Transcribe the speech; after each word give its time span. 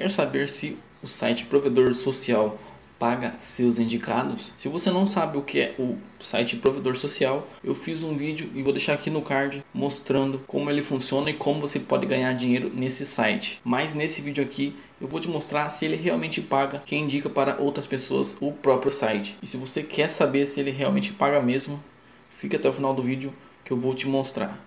Quer 0.00 0.08
saber 0.08 0.48
se 0.48 0.78
o 1.02 1.06
site 1.06 1.44
provedor 1.44 1.92
social 1.92 2.58
paga 2.98 3.34
seus 3.36 3.78
indicados? 3.78 4.50
Se 4.56 4.66
você 4.66 4.90
não 4.90 5.06
sabe 5.06 5.36
o 5.36 5.42
que 5.42 5.60
é 5.60 5.74
o 5.78 5.98
site 6.18 6.56
provedor 6.56 6.96
social, 6.96 7.46
eu 7.62 7.74
fiz 7.74 8.02
um 8.02 8.16
vídeo 8.16 8.50
e 8.54 8.62
vou 8.62 8.72
deixar 8.72 8.94
aqui 8.94 9.10
no 9.10 9.20
card 9.20 9.62
mostrando 9.74 10.40
como 10.46 10.70
ele 10.70 10.80
funciona 10.80 11.28
e 11.28 11.34
como 11.34 11.60
você 11.60 11.78
pode 11.78 12.06
ganhar 12.06 12.32
dinheiro 12.32 12.72
nesse 12.74 13.04
site. 13.04 13.60
Mas 13.62 13.92
nesse 13.92 14.22
vídeo 14.22 14.42
aqui 14.42 14.74
eu 14.98 15.06
vou 15.06 15.20
te 15.20 15.28
mostrar 15.28 15.68
se 15.68 15.84
ele 15.84 15.96
realmente 15.96 16.40
paga 16.40 16.82
quem 16.86 17.04
indica 17.04 17.28
para 17.28 17.60
outras 17.60 17.86
pessoas 17.86 18.34
o 18.40 18.52
próprio 18.52 18.90
site. 18.90 19.36
E 19.42 19.46
se 19.46 19.58
você 19.58 19.82
quer 19.82 20.08
saber 20.08 20.46
se 20.46 20.60
ele 20.60 20.70
realmente 20.70 21.12
paga 21.12 21.42
mesmo, 21.42 21.78
fica 22.38 22.56
até 22.56 22.66
o 22.66 22.72
final 22.72 22.94
do 22.94 23.02
vídeo 23.02 23.34
que 23.62 23.70
eu 23.70 23.76
vou 23.76 23.92
te 23.92 24.08
mostrar. 24.08 24.66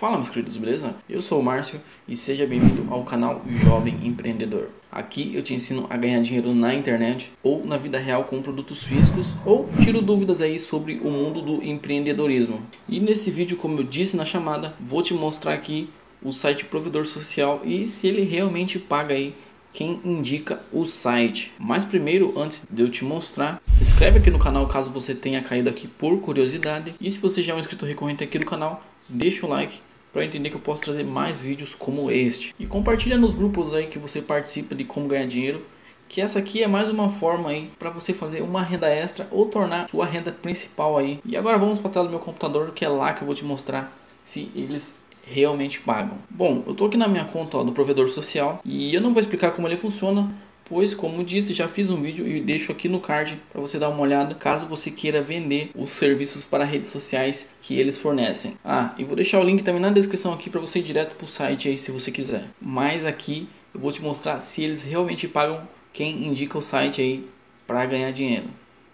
Fala 0.00 0.16
meus 0.16 0.30
queridos, 0.30 0.56
beleza? 0.56 0.96
Eu 1.06 1.20
sou 1.20 1.38
o 1.38 1.42
Márcio 1.42 1.78
e 2.08 2.16
seja 2.16 2.46
bem-vindo 2.46 2.86
ao 2.90 3.04
canal 3.04 3.42
Jovem 3.46 3.98
Empreendedor. 4.02 4.68
Aqui 4.90 5.30
eu 5.34 5.42
te 5.42 5.52
ensino 5.52 5.86
a 5.90 5.96
ganhar 5.98 6.22
dinheiro 6.22 6.54
na 6.54 6.72
internet 6.72 7.30
ou 7.42 7.66
na 7.66 7.76
vida 7.76 7.98
real 7.98 8.24
com 8.24 8.40
produtos 8.40 8.82
físicos 8.82 9.34
ou 9.44 9.68
tiro 9.78 10.00
dúvidas 10.00 10.40
aí 10.40 10.58
sobre 10.58 10.94
o 11.04 11.10
mundo 11.10 11.42
do 11.42 11.62
empreendedorismo. 11.62 12.62
E 12.88 12.98
nesse 12.98 13.30
vídeo, 13.30 13.58
como 13.58 13.78
eu 13.78 13.84
disse 13.84 14.16
na 14.16 14.24
chamada, 14.24 14.74
vou 14.80 15.02
te 15.02 15.12
mostrar 15.12 15.52
aqui 15.52 15.90
o 16.22 16.32
site 16.32 16.64
provedor 16.64 17.04
social 17.04 17.60
e 17.62 17.86
se 17.86 18.08
ele 18.08 18.22
realmente 18.22 18.78
paga 18.78 19.14
aí 19.14 19.34
quem 19.70 20.00
indica 20.02 20.62
o 20.72 20.86
site. 20.86 21.52
Mas 21.58 21.84
primeiro, 21.84 22.32
antes 22.40 22.66
de 22.70 22.80
eu 22.80 22.88
te 22.88 23.04
mostrar, 23.04 23.60
se 23.70 23.82
inscreve 23.82 24.18
aqui 24.18 24.30
no 24.30 24.38
canal 24.38 24.66
caso 24.66 24.88
você 24.88 25.14
tenha 25.14 25.42
caído 25.42 25.68
aqui 25.68 25.86
por 25.86 26.18
curiosidade. 26.20 26.94
E 26.98 27.10
se 27.10 27.20
você 27.20 27.42
já 27.42 27.52
é 27.52 27.56
um 27.56 27.60
inscrito 27.60 27.84
recorrente 27.84 28.24
aqui 28.24 28.38
no 28.38 28.46
canal, 28.46 28.82
deixa 29.06 29.44
o 29.44 29.50
like 29.50 29.89
para 30.12 30.24
entender 30.24 30.50
que 30.50 30.56
eu 30.56 30.60
posso 30.60 30.82
trazer 30.82 31.04
mais 31.04 31.40
vídeos 31.40 31.74
como 31.74 32.10
este. 32.10 32.54
E 32.58 32.66
compartilha 32.66 33.16
nos 33.16 33.34
grupos 33.34 33.74
aí 33.74 33.86
que 33.86 33.98
você 33.98 34.20
participa 34.20 34.74
de 34.74 34.84
como 34.84 35.08
ganhar 35.08 35.26
dinheiro, 35.26 35.64
que 36.08 36.20
essa 36.20 36.40
aqui 36.40 36.62
é 36.62 36.66
mais 36.66 36.90
uma 36.90 37.08
forma 37.08 37.50
aí 37.50 37.70
para 37.78 37.90
você 37.90 38.12
fazer 38.12 38.42
uma 38.42 38.62
renda 38.62 38.88
extra 38.88 39.28
ou 39.30 39.46
tornar 39.46 39.88
sua 39.88 40.04
renda 40.04 40.32
principal 40.32 40.98
aí. 40.98 41.20
E 41.24 41.36
agora 41.36 41.56
vamos 41.56 41.78
para 41.78 41.88
a 41.88 41.92
tela 41.92 42.06
do 42.06 42.10
meu 42.10 42.18
computador, 42.18 42.72
que 42.72 42.84
é 42.84 42.88
lá 42.88 43.12
que 43.12 43.22
eu 43.22 43.26
vou 43.26 43.34
te 43.34 43.44
mostrar 43.44 43.96
se 44.24 44.50
eles 44.54 44.96
realmente 45.24 45.80
pagam. 45.80 46.18
Bom, 46.28 46.64
eu 46.66 46.72
estou 46.72 46.88
aqui 46.88 46.96
na 46.96 47.06
minha 47.06 47.24
conta 47.24 47.58
ó, 47.58 47.62
do 47.62 47.70
provedor 47.70 48.08
social 48.08 48.60
e 48.64 48.92
eu 48.92 49.00
não 49.00 49.12
vou 49.12 49.20
explicar 49.20 49.52
como 49.52 49.68
ele 49.68 49.76
funciona, 49.76 50.28
pois 50.70 50.94
como 50.94 51.24
disse, 51.24 51.52
já 51.52 51.66
fiz 51.66 51.90
um 51.90 52.00
vídeo 52.00 52.24
e 52.24 52.40
deixo 52.40 52.70
aqui 52.70 52.88
no 52.88 53.00
card 53.00 53.36
para 53.50 53.60
você 53.60 53.76
dar 53.76 53.88
uma 53.88 54.00
olhada, 54.00 54.36
caso 54.36 54.66
você 54.66 54.88
queira 54.88 55.20
vender 55.20 55.72
os 55.74 55.90
serviços 55.90 56.46
para 56.46 56.62
redes 56.62 56.90
sociais 56.90 57.50
que 57.60 57.74
eles 57.74 57.98
fornecem. 57.98 58.56
Ah, 58.64 58.94
e 58.96 59.02
vou 59.02 59.16
deixar 59.16 59.40
o 59.40 59.42
link 59.42 59.64
também 59.64 59.82
na 59.82 59.90
descrição 59.90 60.32
aqui 60.32 60.48
para 60.48 60.60
você 60.60 60.78
ir 60.78 60.82
direto 60.82 61.16
para 61.16 61.24
o 61.24 61.28
site 61.28 61.68
aí 61.68 61.76
se 61.76 61.90
você 61.90 62.12
quiser. 62.12 62.44
Mas 62.62 63.04
aqui 63.04 63.48
eu 63.74 63.80
vou 63.80 63.90
te 63.90 64.00
mostrar 64.00 64.38
se 64.38 64.62
eles 64.62 64.84
realmente 64.84 65.26
pagam 65.26 65.60
quem 65.92 66.24
indica 66.24 66.56
o 66.56 66.62
site 66.62 67.00
aí 67.00 67.28
para 67.66 67.84
ganhar 67.84 68.12
dinheiro. 68.12 68.46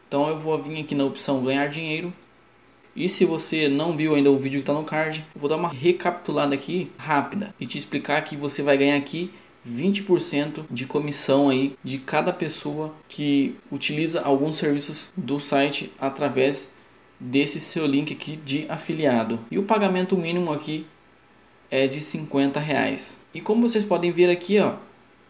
Então 0.08 0.26
eu 0.28 0.38
vou 0.38 0.60
vir 0.62 0.80
aqui 0.80 0.94
na 0.94 1.04
opção 1.04 1.44
ganhar 1.44 1.66
dinheiro 1.66 2.10
e 2.96 3.10
se 3.10 3.26
você 3.26 3.68
não 3.68 3.94
viu 3.94 4.14
ainda 4.14 4.30
o 4.30 4.38
vídeo 4.38 4.60
que 4.60 4.62
está 4.62 4.72
no 4.72 4.82
card, 4.82 5.22
eu 5.34 5.38
vou 5.38 5.50
dar 5.50 5.56
uma 5.56 5.68
recapitulada 5.68 6.54
aqui 6.54 6.90
rápida 6.96 7.54
e 7.60 7.66
te 7.66 7.76
explicar 7.76 8.24
que 8.24 8.34
você 8.34 8.62
vai 8.62 8.78
ganhar 8.78 8.96
aqui 8.96 9.30
20% 9.66 10.64
de 10.70 10.86
comissão 10.86 11.48
aí 11.48 11.76
de 11.82 11.98
cada 11.98 12.32
pessoa 12.32 12.94
que 13.08 13.56
utiliza 13.70 14.22
alguns 14.22 14.58
serviços 14.58 15.12
do 15.16 15.40
site 15.40 15.92
através 15.98 16.72
desse 17.18 17.58
seu 17.58 17.86
link 17.86 18.12
aqui 18.12 18.36
de 18.36 18.66
afiliado. 18.68 19.40
E 19.50 19.58
o 19.58 19.64
pagamento 19.64 20.16
mínimo 20.16 20.52
aqui 20.52 20.86
é 21.70 21.86
de 21.86 22.00
50 22.00 22.58
reais. 22.60 23.18
E 23.34 23.40
como 23.40 23.68
vocês 23.68 23.84
podem 23.84 24.12
ver 24.12 24.30
aqui, 24.30 24.60
ó, 24.60 24.76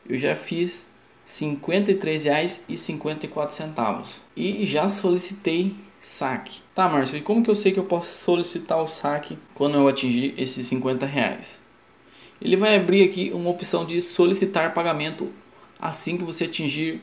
eu 0.09 0.19
já 0.19 0.37
fiz 0.37 0.87
R$ 1.25 1.31
53,54 1.31 4.21
e 4.37 4.65
já 4.65 4.89
solicitei 4.89 5.75
saque. 6.01 6.61
Tá, 6.75 6.89
Márcio, 6.89 7.17
e 7.17 7.21
como 7.21 7.43
que 7.43 7.51
eu 7.51 7.55
sei 7.55 7.73
que 7.73 7.81
eu 7.81 7.85
posso 7.85 8.23
solicitar 8.23 8.81
o 8.81 8.87
saque 8.87 9.37
quando 9.55 9.77
eu 9.77 9.89
atingir 9.89 10.35
esses 10.39 10.67
50 10.67 11.05
reais? 11.05 11.61
Ele 12.41 12.57
vai 12.57 12.77
abrir 12.77 13.03
aqui 13.03 13.31
uma 13.35 13.51
opção 13.51 13.85
de 13.85 14.01
solicitar 14.01 14.75
pagamento 14.75 15.33
assim 15.81 16.17
que 16.17 16.25
você 16.25 16.45
atingir 16.45 17.01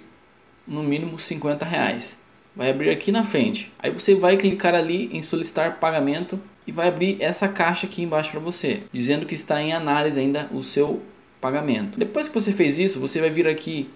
no 0.68 0.84
mínimo 0.84 1.20
50 1.20 1.66
reais. 1.66 2.18
Vai 2.56 2.70
abrir 2.70 2.90
aqui 2.90 3.12
na 3.12 3.24
frente. 3.24 3.72
Aí 3.80 3.92
você 3.92 4.16
vai 4.16 4.38
clicar 4.38 4.76
ali 4.76 5.10
em 5.12 5.22
solicitar 5.22 5.80
pagamento 5.80 6.40
e 6.68 6.72
vai 6.72 6.88
abrir 6.88 7.18
essa 7.20 7.48
caixa 7.48 7.88
aqui 7.88 8.04
embaixo 8.04 8.32
para 8.32 8.40
você, 8.40 8.84
dizendo 8.92 9.26
que 9.26 9.34
está 9.34 9.62
em 9.62 9.74
análise 9.74 10.20
ainda 10.20 10.50
o 10.54 10.62
seu 10.62 11.02
pagamento. 11.42 12.00
Depois 12.00 12.28
que 12.28 12.34
você 12.34 12.52
fez 12.52 12.80
isso, 12.80 13.00
você 13.00 13.20
vai 13.20 13.30
vir 13.30 13.48
aqui 13.48 13.90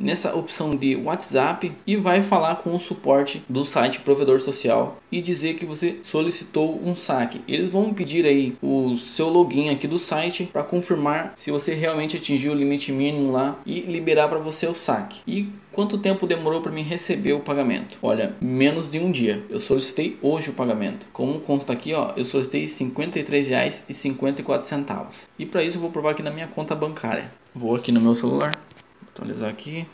nessa 0.00 0.34
opção 0.34 0.74
de 0.74 0.96
WhatsApp 0.96 1.70
e 1.86 1.94
vai 1.96 2.22
falar 2.22 2.56
com 2.56 2.74
o 2.74 2.80
suporte 2.80 3.44
do 3.48 3.64
site 3.64 4.00
provedor 4.00 4.40
social 4.40 4.96
e 5.12 5.20
dizer 5.20 5.54
que 5.54 5.66
você 5.66 5.98
solicitou 6.02 6.80
um 6.82 6.96
saque. 6.96 7.42
Eles 7.46 7.68
vão 7.70 7.92
pedir 7.92 8.24
aí 8.24 8.56
o 8.62 8.96
seu 8.96 9.28
login 9.28 9.68
aqui 9.68 9.86
do 9.86 9.98
site 9.98 10.48
para 10.50 10.62
confirmar 10.62 11.34
se 11.36 11.50
você 11.50 11.74
realmente 11.74 12.16
atingiu 12.16 12.52
o 12.52 12.54
limite 12.54 12.90
mínimo 12.90 13.30
lá 13.30 13.58
e 13.66 13.80
liberar 13.80 14.28
para 14.28 14.38
você 14.38 14.66
o 14.66 14.74
saque. 14.74 15.20
E 15.26 15.50
quanto 15.70 15.98
tempo 15.98 16.26
demorou 16.26 16.62
para 16.62 16.72
mim 16.72 16.82
receber 16.82 17.34
o 17.34 17.40
pagamento? 17.40 17.98
Olha, 18.00 18.34
menos 18.40 18.88
de 18.88 18.98
um 18.98 19.10
dia. 19.10 19.44
Eu 19.50 19.60
solicitei 19.60 20.16
hoje 20.22 20.48
o 20.50 20.54
pagamento. 20.54 21.06
Como 21.12 21.40
consta 21.40 21.74
aqui, 21.74 21.92
ó, 21.92 22.12
eu 22.16 22.24
solicitei 22.24 22.62
R$ 22.62 22.68
53,54. 22.68 25.28
E 25.38 25.44
para 25.44 25.62
isso 25.62 25.76
eu 25.76 25.80
vou 25.80 25.90
provar 25.90 26.12
aqui 26.12 26.22
na 26.22 26.30
minha 26.30 26.46
conta 26.46 26.74
bancária. 26.74 27.30
Vou 27.52 27.74
aqui 27.74 27.90
no 27.90 28.00
meu 28.00 28.14
celular 28.14 28.52
atualizar 29.20 29.50
aqui. 29.50 29.86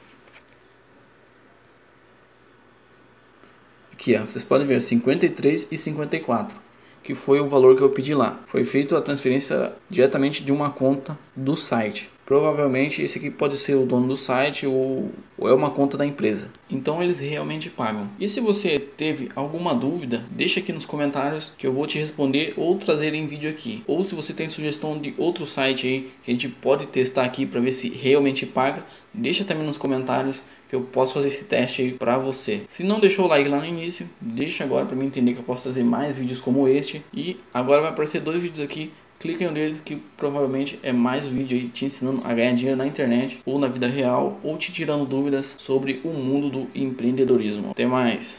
Aqui, 3.92 4.14
ó, 4.14 4.20
vocês 4.20 4.44
podem 4.44 4.66
ver 4.66 4.81
53 4.81 5.69
e 5.72 5.76
54, 5.76 6.56
que 7.03 7.14
foi 7.14 7.41
o 7.41 7.48
valor 7.48 7.76
que 7.76 7.82
eu 7.82 7.91
pedi 7.91 8.14
lá. 8.14 8.41
Foi 8.47 8.62
feita 8.62 8.97
a 8.97 9.03
transferência 9.03 9.75
diretamente 9.91 10.44
de 10.44 10.53
uma 10.53 10.70
conta 10.70 11.19
do 11.34 11.56
site. 11.56 12.10
Provavelmente 12.26 13.00
esse 13.00 13.19
aqui 13.19 13.31
pode 13.31 13.56
ser 13.56 13.76
o 13.76 13.87
dono 13.87 14.09
do 14.09 14.16
site 14.16 14.66
ou, 14.66 15.12
ou, 15.38 15.48
é 15.48 15.54
uma 15.54 15.70
conta 15.70 15.97
da 15.97 16.04
empresa. 16.04 16.50
Então 16.69 17.00
eles 17.00 17.20
realmente 17.20 17.70
pagam. 17.70 18.10
E 18.19 18.26
se 18.26 18.41
você 18.41 18.81
teve 18.81 19.28
alguma 19.37 19.72
dúvida, 19.72 20.25
deixa 20.28 20.59
aqui 20.59 20.72
nos 20.72 20.84
comentários 20.84 21.53
que 21.56 21.64
eu 21.64 21.72
vou 21.72 21.87
te 21.87 22.00
responder 22.00 22.53
ou 22.56 22.76
trazer 22.76 23.14
em 23.14 23.26
vídeo 23.26 23.48
aqui. 23.48 23.84
Ou 23.87 24.03
se 24.03 24.16
você 24.16 24.34
tem 24.34 24.48
sugestão 24.48 24.98
de 24.98 25.14
outro 25.16 25.47
site 25.47 25.87
aí 25.87 26.10
que 26.25 26.31
a 26.32 26.34
gente 26.34 26.48
pode 26.48 26.87
testar 26.88 27.22
aqui 27.22 27.47
para 27.47 27.60
ver 27.60 27.70
se 27.70 27.88
realmente 27.91 28.44
paga, 28.44 28.84
deixa 29.14 29.44
também 29.44 29.64
nos 29.64 29.76
comentários 29.76 30.43
que 30.69 30.75
eu 30.75 30.81
posso 30.81 31.14
fazer 31.14 31.28
esse 31.28 31.44
teste 31.44 31.82
aí 31.82 31.93
para 31.93 32.19
você. 32.19 32.62
Se 32.66 32.82
não 32.82 32.98
deixou 32.98 33.26
o 33.26 33.28
like 33.28 33.48
lá 33.48 33.58
no 33.58 33.64
início, 33.64 34.08
deixa 34.20 34.64
agora 34.64 34.84
para 34.84 34.97
mim 34.97 35.06
entender 35.06 35.32
que 35.32 35.38
eu 35.38 35.44
posso 35.44 35.62
trazer 35.62 35.84
mais 35.84 36.19
vídeos 36.19 36.41
como 36.41 36.66
este. 36.66 37.04
E 37.14 37.38
agora 37.54 37.82
vai 37.82 37.91
aparecer 37.91 38.20
dois 38.20 38.43
vídeos 38.43 38.64
aqui 38.64 38.91
cliquem 39.26 39.50
neles 39.50 39.81
que 39.81 39.97
provavelmente 40.16 40.78
é 40.84 40.92
mais 40.92 41.25
vídeo 41.25 41.56
aí 41.56 41.69
te 41.69 41.84
ensinando 41.84 42.22
a 42.25 42.32
ganhar 42.32 42.53
dinheiro 42.53 42.78
na 42.78 42.87
internet 42.87 43.41
ou 43.44 43.59
na 43.59 43.66
vida 43.66 43.88
real 43.88 44.38
ou 44.42 44.56
te 44.56 44.72
tirando 44.72 45.04
dúvidas 45.04 45.56
sobre 45.59 46.00
o 46.04 46.10
mundo 46.10 46.48
do 46.48 46.69
empreendedorismo. 46.75 47.70
Até 47.72 47.87
mais! 47.87 48.38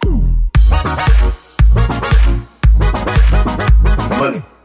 Money. 4.17 4.56